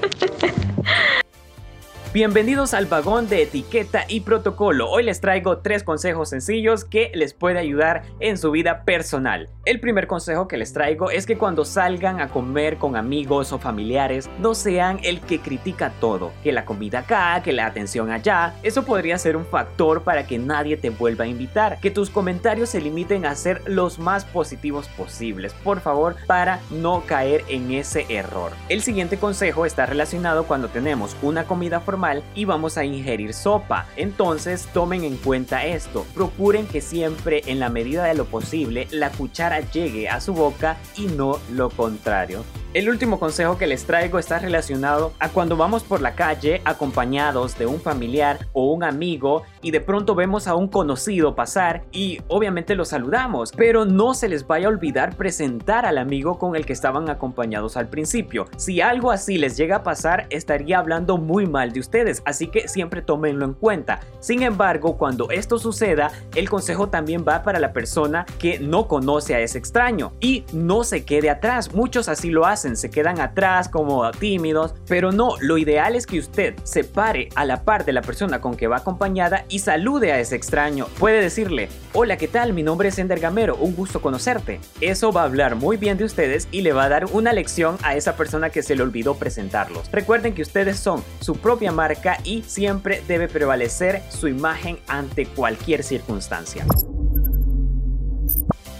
Bienvenidos 2.14 2.76
al 2.76 2.86
vagón 2.86 3.28
de 3.28 3.42
etiqueta 3.42 4.06
y 4.08 4.20
protocolo. 4.20 4.88
Hoy 4.88 5.02
les 5.02 5.20
traigo 5.20 5.58
tres 5.58 5.84
consejos 5.84 6.30
sencillos 6.30 6.86
que 6.86 7.10
les 7.16 7.34
puede 7.34 7.58
ayudar 7.58 8.04
en 8.20 8.38
su 8.38 8.52
vida 8.52 8.86
personal. 8.86 9.50
El 9.66 9.80
primer 9.80 10.06
consejo 10.06 10.48
que 10.48 10.58
les 10.58 10.74
traigo 10.74 11.10
es 11.10 11.26
que 11.26 11.40
cuando 11.40 11.66
salgan 11.66 12.22
a 12.22 12.28
comer 12.28 12.78
con 12.78 12.96
amigos 12.98 13.52
o 13.52 13.58
familiares, 13.58 14.30
no 14.38 14.54
sean 14.54 15.00
el 15.02 15.22
que 15.22 15.40
critica 15.40 15.92
todo, 16.00 16.32
que 16.44 16.52
la 16.52 16.66
comida 16.66 17.00
acá, 17.00 17.42
que 17.42 17.52
la 17.52 17.66
atención 17.66 18.12
allá. 18.12 18.54
Eso 18.62 18.84
podría 18.84 19.18
ser 19.18 19.36
un 19.36 19.48
factor 19.48 20.04
para 20.04 20.28
que 20.28 20.38
nadie 20.38 20.78
te 20.78 20.92
vuelva 20.92 21.24
a 21.24 21.30
invitar. 21.30 21.80
Que 21.80 21.90
tus 21.90 22.12
comentarios 22.12 22.70
se 22.70 22.80
limiten 22.80 23.26
a 23.26 23.34
ser 23.34 23.64
los 23.66 23.98
más 23.98 24.24
positivos 24.24 24.88
posibles, 24.90 25.56
por 25.64 25.80
favor, 25.80 26.16
para 26.28 26.60
no 26.70 27.02
caer 27.08 27.44
en 27.48 27.72
ese 27.72 28.06
error. 28.10 28.52
El 28.70 28.84
siguiente 28.84 29.18
consejo 29.18 29.66
está 29.66 29.88
relacionado 29.88 30.44
cuando 30.44 30.68
tenemos 30.68 31.18
una 31.24 31.46
comida 31.46 31.80
formal 31.80 32.03
y 32.36 32.46
vamos 32.46 32.78
a 32.78 32.84
ingerir 32.84 33.34
sopa. 33.34 33.88
Entonces 33.96 34.68
tomen 34.74 35.04
en 35.04 35.16
cuenta 35.18 35.66
esto. 35.66 36.06
Procuren 36.14 36.68
que 36.68 36.82
siempre 36.82 37.44
en 37.46 37.60
la 37.60 37.70
medida 37.70 38.04
de 38.06 38.16
lo 38.16 38.26
posible 38.26 38.88
la 38.92 39.10
cuchara 39.10 39.62
llegue 39.72 40.10
a 40.10 40.20
su 40.20 40.34
boca 40.34 40.78
y 40.98 41.08
no 41.08 41.40
lo 41.52 41.70
contrario. 41.70 42.44
El 42.74 42.90
último 42.90 43.20
consejo 43.20 43.60
que 43.60 43.68
les 43.68 43.86
traigo 43.86 44.18
está 44.18 44.40
relacionado 44.40 45.14
a 45.20 45.30
cuando 45.30 45.56
vamos 45.56 45.84
por 45.84 46.02
la 46.02 46.16
calle 46.16 46.60
acompañados 46.66 47.56
de 47.56 47.68
un 47.68 47.80
familiar 47.80 48.48
o 48.52 48.72
un 48.72 48.84
amigo 48.84 49.44
y 49.62 49.70
de 49.70 49.80
pronto 49.80 50.16
vemos 50.16 50.48
a 50.48 50.56
un 50.56 50.68
conocido 50.68 51.36
pasar 51.36 51.84
y 51.92 52.20
obviamente 52.30 52.74
lo 52.74 52.84
saludamos, 52.84 53.52
pero 53.52 53.86
no 53.86 54.16
se 54.16 54.28
les 54.28 54.48
vaya 54.48 54.66
a 54.66 54.70
olvidar 54.70 55.16
presentar 55.16 55.86
al 55.86 56.00
amigo 56.00 56.40
con 56.40 56.56
el 56.56 56.66
que 56.66 56.74
estaban 56.74 57.12
acompañados 57.12 57.78
al 57.78 57.90
principio. 57.90 58.48
Si 58.58 58.82
algo 58.82 59.12
así 59.12 59.38
les 59.38 59.56
llega 59.56 59.76
a 59.76 59.84
pasar, 59.84 60.26
estaría 60.32 60.80
hablando 60.80 61.18
muy 61.20 61.46
mal 61.46 61.74
de 61.74 61.80
ustedes, 61.80 62.24
así 62.26 62.48
que 62.48 62.68
siempre 62.68 63.04
tómenlo 63.04 63.46
en 63.46 63.54
cuenta. 63.54 64.00
Sin 64.20 64.42
embargo, 64.42 64.98
cuando 64.98 65.30
esto 65.30 65.60
suceda, 65.60 66.12
el 66.34 66.50
consejo 66.50 66.90
también 66.90 67.24
va 67.24 67.44
para 67.44 67.60
la 67.60 67.72
persona 67.72 68.26
que 68.40 68.58
no 68.58 68.88
conoce 68.88 69.36
a 69.36 69.42
ese 69.42 69.60
extraño 69.60 70.14
y 70.20 70.44
no 70.54 70.84
se 70.84 71.06
quede 71.06 71.30
atrás. 71.30 71.72
Muchos 71.76 72.10
así 72.10 72.32
lo 72.32 72.48
hacen 72.48 72.63
se 72.64 72.90
quedan 72.90 73.20
atrás 73.20 73.70
como 73.70 74.10
tímidos, 74.12 74.74
pero 74.88 75.12
no, 75.12 75.36
lo 75.40 75.58
ideal 75.58 75.96
es 75.96 76.08
que 76.08 76.20
usted 76.20 76.56
se 76.64 76.84
pare 76.84 77.30
a 77.36 77.46
la 77.46 77.64
par 77.64 77.86
de 77.86 77.94
la 77.94 78.02
persona 78.02 78.42
con 78.42 78.56
que 78.56 78.68
va 78.68 78.78
acompañada 78.78 79.46
y 79.50 79.60
salude 79.60 80.12
a 80.12 80.20
ese 80.20 80.36
extraño. 80.36 80.88
Puede 81.00 81.22
decirle, 81.22 81.70
hola, 81.94 82.18
¿qué 82.18 82.28
tal? 82.28 82.54
Mi 82.54 82.64
nombre 82.64 82.90
es 82.90 82.98
Ender 82.98 83.20
Gamero, 83.20 83.56
un 83.58 83.76
gusto 83.76 84.02
conocerte. 84.02 84.60
Eso 84.82 85.12
va 85.12 85.22
a 85.22 85.26
hablar 85.26 85.56
muy 85.56 85.78
bien 85.78 85.98
de 85.98 86.06
ustedes 86.06 86.48
y 86.52 86.62
le 86.62 86.74
va 86.74 86.86
a 86.86 86.90
dar 86.90 87.06
una 87.12 87.34
lección 87.34 87.78
a 87.84 87.96
esa 87.96 88.16
persona 88.16 88.50
que 88.50 88.64
se 88.64 88.76
le 88.76 88.84
olvidó 88.84 89.16
presentarlos. 89.16 89.92
Recuerden 89.92 90.34
que 90.34 90.42
ustedes 90.42 90.80
son 90.80 91.04
su 91.20 91.38
propia 91.38 91.72
marca 91.72 92.18
y 92.24 92.44
siempre 92.44 93.04
debe 93.08 93.28
prevalecer 93.28 94.02
su 94.10 94.28
imagen 94.28 94.80
ante 94.88 95.26
cualquier 95.26 95.84
circunstancia. 95.84 96.66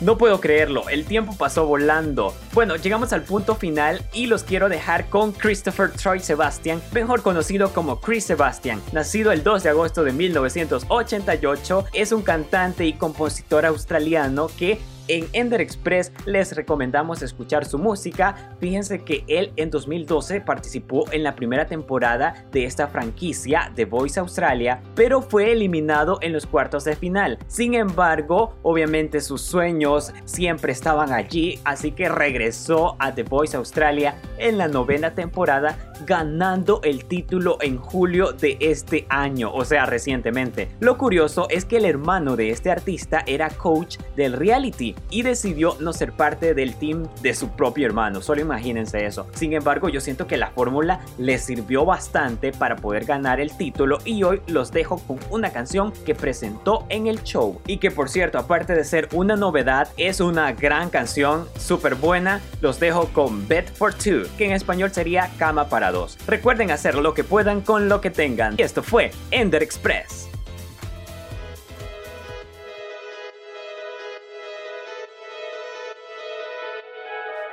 No 0.04 0.18
puedo 0.18 0.42
creerlo, 0.42 0.90
el 0.90 1.06
tiempo 1.06 1.34
pasó 1.38 1.66
volando. 1.66 2.34
Bueno, 2.52 2.76
llegamos 2.76 3.14
al 3.14 3.24
punto 3.24 3.56
final 3.56 4.06
y 4.12 4.26
los 4.26 4.44
quiero 4.44 4.68
dejar 4.68 5.10
con 5.10 5.32
Christopher 5.32 5.92
Troy 5.92 6.20
Sebastian, 6.20 6.82
mejor 6.92 7.22
conocido 7.22 7.70
como 7.70 8.02
Chris 8.02 8.26
Sebastian. 8.26 8.82
Nacido 8.92 9.32
el 9.32 9.44
2 9.44 9.64
de 9.64 9.70
agosto 9.70 10.04
de 10.04 10.12
1988, 10.12 11.86
es 11.94 12.12
un 12.12 12.22
cantante 12.22 12.86
y 12.86 12.92
compositor 12.92 13.66
australiano 13.66 14.48
que 14.48 14.82
en 15.08 15.28
Ender 15.34 15.62
Express 15.62 16.12
les 16.26 16.56
recomendamos 16.56 17.22
escuchar 17.22 17.66
su 17.66 17.78
música. 17.78 18.56
Fíjense 18.60 19.04
que 19.04 19.24
él 19.28 19.52
en 19.56 19.70
2012 19.70 20.42
participó 20.42 21.06
en 21.12 21.24
la 21.24 21.36
primera 21.36 21.66
temporada 21.66 22.46
de 22.52 22.66
esta 22.66 22.88
franquicia 22.88 23.72
The 23.76 23.86
Voice 23.86 24.20
Australia, 24.20 24.82
pero 24.96 25.22
fue 25.22 25.52
eliminado 25.52 26.20
en 26.22 26.34
los 26.34 26.46
cuartos 26.46 26.84
de 26.84 26.96
final. 26.96 27.40
Sin 27.48 27.74
embargo, 27.74 28.56
obviamente 28.64 29.22
sus 29.22 29.42
sueños 29.42 30.14
siempre 30.26 30.72
estaban 30.72 31.12
allí, 31.12 31.60
así 31.64 31.92
que 31.92 32.10
regresó 32.10 32.96
a 33.00 33.14
The 33.14 33.24
Voice 33.24 33.58
Australia 33.58 34.16
en 34.38 34.58
la 34.58 34.68
novena 34.68 35.14
temporada, 35.14 35.78
ganando 36.06 36.82
el 36.84 37.06
título 37.06 37.58
en 37.62 37.78
julio 37.78 38.32
de 38.34 38.58
este 38.60 39.06
año, 39.10 39.54
o 39.54 39.66
sea, 39.66 39.86
recientemente. 39.86 40.70
Lo 40.80 40.98
curioso 40.98 41.48
es 41.50 41.66
que 41.66 41.78
el 41.78 41.86
hermano 41.86 42.36
de 42.36 42.50
este 42.50 42.72
artista 42.72 43.24
era 43.26 43.50
coach 43.50 43.98
del 44.16 44.34
reality 44.34 44.93
y 45.10 45.22
decidió 45.22 45.78
no 45.80 45.94
ser 45.94 46.12
parte 46.14 46.54
del 46.54 46.76
team 46.76 47.08
de 47.22 47.34
su 47.34 47.50
propio 47.50 47.86
hermano. 47.86 48.22
Solo 48.22 48.42
imagínense 48.42 49.06
eso. 49.06 49.28
Sin 49.34 49.54
embargo, 49.54 49.90
yo 49.90 50.02
siento 50.02 50.28
que 50.28 50.38
la 50.38 50.52
fórmula 50.52 51.00
le 51.18 51.38
sirvió 51.38 51.86
bastante 51.86 52.52
para 52.52 52.76
poder 52.76 53.06
ganar 53.06 53.40
el 53.40 53.56
título 53.56 54.00
y 54.06 54.24
hoy 54.24 54.42
los 54.48 54.72
dejo 54.72 54.98
con 54.98 55.20
una 55.30 55.52
canción 55.52 55.94
que 56.06 56.16
presentó 56.16 56.86
en 56.90 57.08
el 57.08 57.24
show 57.24 57.62
y 57.68 57.78
que 57.78 57.92
por 57.92 58.10
cierto, 58.10 58.38
aparte 58.38 58.74
de 58.74 58.84
ser 58.84 59.10
una 59.14 59.36
novedad, 59.36 59.90
es 59.98 60.20
una 60.20 60.52
gran 60.54 60.90
canción, 60.90 61.48
súper 61.58 61.96
buena. 61.96 62.42
Los 62.62 62.80
dejo 62.80 63.08
con 63.14 63.48
Bed 63.48 63.66
for 63.74 63.94
Two, 63.94 64.24
que 64.38 64.46
en 64.46 64.52
español 64.52 64.92
sería 64.92 65.30
cama 65.38 65.70
para 65.70 65.92
dos. 65.92 66.18
Recuerden 66.28 66.72
hacer 66.72 66.96
lo 66.96 67.14
que 67.14 67.24
puedan 67.24 67.62
con 67.62 67.90
lo 67.90 68.02
que 68.02 68.10
tengan. 68.10 68.56
Y 68.58 68.64
esto 68.64 68.84
fue 68.84 69.12
Ender 69.32 69.64
Express. 69.64 70.33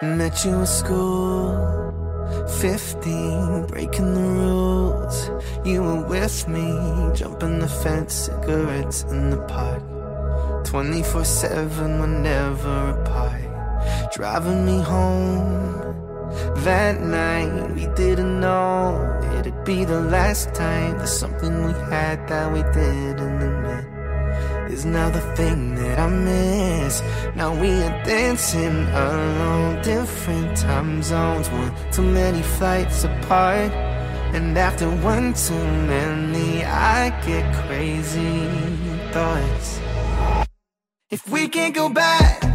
Met 0.03 0.47
you 0.47 0.61
in 0.61 0.67
school, 0.67 1.93
15, 2.59 3.67
breaking 3.67 4.15
the 4.15 4.23
rules. 4.23 5.31
You 5.63 5.83
were 5.83 6.03
with 6.03 6.49
me, 6.49 6.73
jumping 7.15 7.59
the 7.59 7.69
fence, 7.69 8.15
cigarettes 8.15 9.03
in 9.03 9.29
the 9.29 9.37
park. 9.43 9.83
24 10.65 11.23
7, 11.23 12.01
we're 12.01 12.07
never 12.07 12.99
apart. 12.99 13.43
Driving 14.15 14.65
me 14.65 14.81
home. 14.81 15.75
That 16.65 17.03
night, 17.03 17.75
we 17.75 17.87
didn't 17.89 18.41
know 18.41 19.21
it'd 19.39 19.65
be 19.65 19.85
the 19.85 20.01
last 20.01 20.55
time. 20.55 20.97
There's 20.97 21.13
something 21.13 21.67
we 21.67 21.73
had 21.73 22.27
that 22.27 22.51
we 22.51 22.63
didn't 22.73 23.43
admit. 23.43 24.00
Is 24.71 24.85
now 24.85 25.11
the 25.11 25.21
thing 25.35 25.75
that 25.75 25.99
I 25.99 26.09
miss. 26.09 27.03
Now 27.35 27.51
we 27.61 27.71
are 27.71 28.05
dancing 28.05 28.87
alone, 28.87 29.83
different 29.83 30.57
time 30.57 31.03
zones, 31.03 31.51
one 31.51 31.75
too 31.91 32.03
many 32.03 32.41
flights 32.41 33.03
apart. 33.03 33.73
And 34.33 34.57
after 34.57 34.89
one 34.89 35.35
too 35.35 35.65
many, 35.95 36.65
I 36.65 37.11
get 37.27 37.53
crazy 37.67 38.47
thoughts. 39.11 39.81
If 41.11 41.29
we 41.29 41.49
can't 41.49 41.75
go 41.75 41.89
back, 41.89 42.50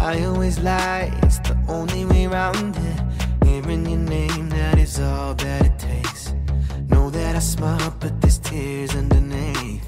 I 0.00 0.24
always 0.24 0.58
lie, 0.60 1.12
it's 1.22 1.38
the 1.40 1.56
only 1.68 2.04
way 2.04 2.26
around 2.26 2.76
it. 2.76 3.00
Hearing 3.44 3.84
your 3.84 3.98
name, 3.98 4.48
that 4.50 4.78
is 4.78 5.00
all 5.00 5.34
that 5.34 5.66
it 5.66 5.78
takes. 5.78 6.32
Know 6.88 7.10
that 7.10 7.36
I 7.36 7.40
smile, 7.40 7.94
but 8.00 8.20
there's 8.20 8.38
tears 8.38 8.94
underneath. 8.94 9.84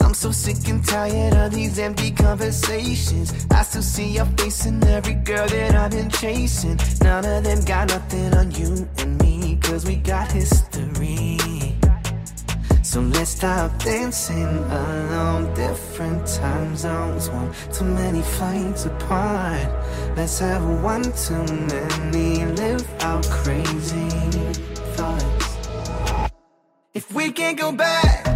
I'm 0.00 0.14
so 0.14 0.30
sick 0.30 0.68
and 0.68 0.84
tired 0.86 1.34
of 1.34 1.52
these 1.52 1.78
empty 1.78 2.10
conversations. 2.10 3.46
I 3.50 3.62
still 3.62 3.82
see 3.82 4.10
your 4.10 4.26
face 4.36 4.66
in 4.66 4.84
every 4.84 5.14
girl 5.14 5.48
that 5.48 5.74
I've 5.74 5.90
been 5.90 6.10
chasing. 6.10 6.78
None 7.02 7.24
of 7.24 7.44
them 7.44 7.64
got 7.64 7.88
nothing 7.88 8.34
on 8.34 8.50
you 8.52 8.86
and 8.98 9.20
me, 9.20 9.58
cause 9.62 9.86
we 9.86 9.96
got 9.96 10.30
history. 10.30 11.35
So 12.86 13.00
let's 13.00 13.30
stop 13.30 13.76
dancing 13.82 14.46
alone, 14.46 15.52
different 15.54 16.24
time 16.24 16.76
zones, 16.76 17.28
one 17.28 17.52
too 17.72 17.84
many 17.84 18.22
flights 18.22 18.86
apart. 18.86 19.66
Let's 20.16 20.38
have 20.38 20.64
one 20.84 21.02
too 21.02 21.42
many, 21.66 22.46
live 22.54 22.86
out 23.00 23.26
crazy 23.26 24.08
thoughts. 24.94 26.30
If 26.94 27.12
we 27.12 27.32
can't 27.32 27.58
go 27.58 27.72
back, 27.72 28.35